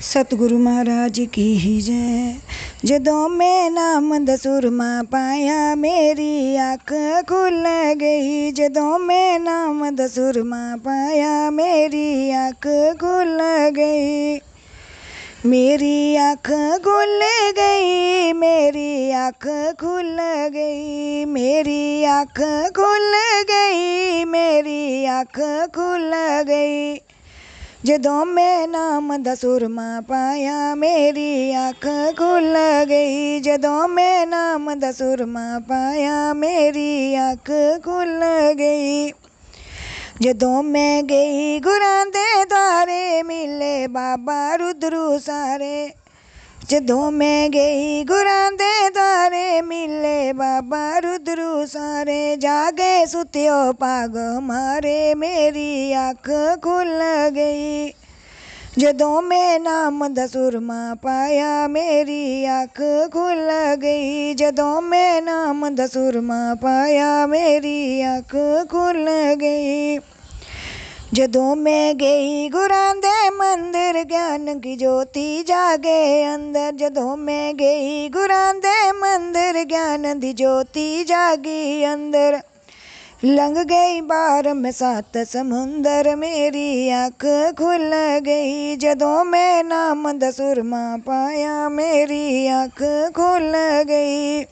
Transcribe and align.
ਸਤਿਗੁਰੂ 0.00 0.58
ਮਹਾਰਾਜ 0.58 1.20
ਕੀ 1.32 1.42
ਹੀ 1.58 1.80
ਜੈ 1.80 2.34
ਜਦੋਂ 2.84 3.28
ਮੈਂ 3.28 3.70
ਨਾਮ 3.70 4.24
ਦਾ 4.24 4.36
ਸੁਰਮਾ 4.36 5.02
ਪਾਇਆ 5.02 5.74
ਮੇਰੀ 5.74 6.56
ਅੱਖ 6.72 6.92
ਖੁੱਲ 7.28 7.66
ਗਈ 7.96 8.50
ਜਦੋਂ 8.50 8.98
ਮੈਂ 8.98 9.38
ਨਾਮ 9.40 9.94
ਦਾ 9.94 10.08
ਸੁਰਮਾ 10.08 10.76
ਪਾਇਆ 10.76 11.50
ਮੇਰੀ 11.50 12.32
ਅੱਖ 12.48 12.66
ਖੁੱਲ 13.00 13.40
ਗਈ 13.70 14.40
ਮੇਰੀ 15.46 16.18
ਅੱਖ 16.32 16.50
ਖੁੱਲ 16.84 17.22
ਗਈ 17.52 18.32
ਮੇਰੀ 18.32 19.12
ਅੱਖ 19.28 19.46
ਖੁੱਲ 19.78 20.20
ਗਈ 20.48 21.24
ਮੇਰੀ 21.24 22.04
ਅੱਖ 22.22 22.40
ਖੁੱਲ 22.74 23.14
ਗਈ 23.44 24.24
ਮੇਰੀ 24.24 25.06
ਅੱਖ 25.20 25.40
ਖੁੱਲ 25.72 26.14
ਗਈ 26.42 26.98
जदों 27.85 28.25
मैं 28.25 28.67
नाम 28.67 29.17
दा 29.17 29.35
सुरमा 29.35 30.01
पाया 30.01 30.75
मेरी 30.75 31.51
अख 31.51 31.85
खुल 32.17 32.53
गई। 32.83 33.39
जदों 33.39 33.87
मैं 33.87 34.25
नाम 34.25 34.73
दा 34.73 34.91
पाया 35.59 36.33
मेरी 36.33 37.15
अख 37.15 37.49
खुल 37.85 38.19
गई। 38.53 39.09
जदों 40.21 40.63
मैं 40.63 41.07
गई 41.07 41.59
गुरां 41.59 42.09
दे 42.09 42.45
द्वारे, 42.45 43.23
मिले 43.23 43.87
बाबा 43.87 44.55
रुद्रू 44.55 45.19
सारे। 45.19 45.93
जदों 46.69 47.11
मैं 47.11 47.51
गई 47.51 48.03
गुरां 48.03 48.55
दे 48.55 48.89
द्वारे, 48.89 49.61
मिले 49.61 50.33
बाबा 50.33 50.86
शत्रु 51.27 51.65
सारे 51.65 52.37
जागे, 52.37 53.07
सुत्यो 53.07 53.73
पाग 53.73 54.17
मारे, 54.43 55.15
मेरी 55.15 55.93
आँख 55.93 56.29
खुल 56.63 56.99
गई। 57.29 57.89
जदों 58.79 59.21
मैं 59.21 59.59
नाम 59.59 60.07
दसुरमा 60.07 60.93
पाया, 60.93 61.67
मेरी 61.67 62.45
आँख 62.45 63.09
खुल 63.13 63.75
गई। 63.75 64.33
जदों 64.33 64.81
मैं 64.81 65.21
नाम 65.21 65.69
दसुरमा 65.69 66.53
पाया, 66.53 67.27
मेरी 67.27 68.01
आँख 68.01 68.31
खुल 68.71 69.05
गई। 69.33 69.97
जदों 71.13 71.55
मैं 71.55 71.97
गई 71.97 72.49
गुरान 72.49 72.99
दे 72.99 73.29
मंदिर, 73.29 74.03
ज्ञान 74.03 74.59
की 74.59 74.77
ज्योति 74.77 75.43
जागे 75.47 76.23
अंदर। 76.23 76.71
जदों 76.75 77.15
मैं 77.15 77.55
गई 77.55 78.09
गुरान 78.09 78.57
दे 78.59 78.91
मंदिर 78.91 79.16
आनंद 80.07 80.35
ज्योति 80.37 81.03
जागी 81.03 81.83
अंदर। 81.83 82.41
लंग 83.23 83.57
गई 83.57 84.01
बार 84.01 84.53
में 84.53 84.71
सात 84.71 85.17
समुंदर, 85.17 86.15
मेरी 86.15 86.89
अख 86.89 87.25
खुल 87.57 87.91
गई। 88.19 88.75
जदों 88.75 89.23
मैं 89.23 89.63
नाम 89.63 90.11
दसुरमा 90.11 90.97
पाया, 90.97 91.69
मेरी 91.69 92.47
आँख 92.47 93.11
खुल 93.15 93.51
गई। 93.83 94.43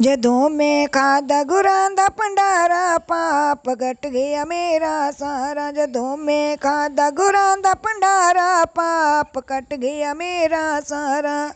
जदों 0.00 0.48
मैं 0.48 0.88
खादा 0.88 1.42
गुरांदा 1.42 2.08
भंडारा, 2.08 2.98
पाप 2.98 3.68
घट 3.68 4.06
गया 4.06 4.44
मेरा 4.44 5.10
सारा। 5.10 5.70
जदों 5.70 6.16
मैं 6.16 6.56
खादा 6.56 7.10
गुरांदा 7.10 7.72
भंडारा, 7.72 8.64
पाप 8.64 9.38
कट 9.38 9.74
गया 9.74 10.14
मेरा 10.14 10.80
सारा। 10.80 11.52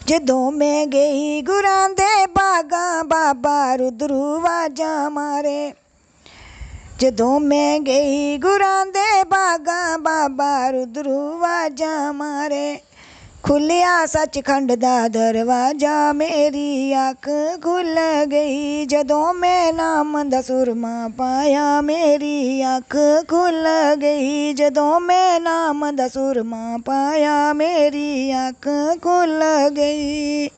ਜਦੋਂ 0.07 0.51
ਮੈਂ 0.51 0.87
ਗਈ 0.87 1.41
ਗੁਰਾਂ 1.41 1.89
ਦੇ 1.89 2.25
ਬਾਗਾਂ 2.25 3.03
ਬਾਬਾ 3.03 3.75
ਰੁਦਰੂ 3.75 4.39
ਵਾਜਾਂ 4.39 5.09
ਮਾਰੇ 5.09 5.73
ਜਦੋਂ 6.98 7.40
ਮੈਂ 7.40 7.80
ਗਈ 7.80 8.38
ਗੁਰਾਂ 8.38 8.86
ਦੇ 8.86 9.24
ਬਾਗਾਂ, 9.24 9.98
ਬਾਬਾ 9.98 10.70
ਰੁਦਰੂ 10.70 11.38
ਵਾਜਾਂ 11.38 12.12
ਮਾਰੇ। 12.12 12.78
ਖੁੱਲਿਆ 13.42 14.06
ਸੱਚਖੰਡ 14.06 14.72
ਦਾ 14.72 15.08
ਦਰਵਾਜ਼ਾ, 15.08 16.12
ਮੇਰੀ 16.12 16.94
ਅੱਖ 17.10 17.28
ਖੁੱਲ 17.62 17.98
ਗਈ। 18.24 18.86
ਜਦੋਂ 18.86 19.34
ਮੈਂ 19.34 19.72
ਨਾਮ 19.72 20.28
ਦਾ 20.28 20.42
ਸੁਰਮਾ 20.42 21.10
ਪਾਇਆ, 21.18 21.80
ਮੇਰੀ 21.80 22.64
ਅੱਖ 22.76 22.96
ਖੁੱਲ 23.28 23.68
ਗਈ। 23.94 24.52
ਜਦੋਂ 24.52 25.00
ਮੈਂ 25.00 25.40
ਨਾਮ 25.40 25.96
ਦਾ 25.96 26.08
ਸੁਰਮਾ 26.08 26.78
ਪਾਇਆ, 26.84 27.52
ਮੇਰੀ 27.52 28.34
ਅੱਖ 28.48 28.68
ਖੁੱਲ 29.02 29.44
ਗਈ। 29.70 30.48